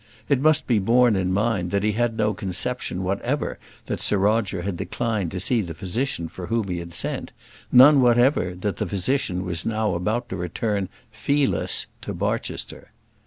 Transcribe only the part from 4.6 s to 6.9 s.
had declined to see the physician for whom he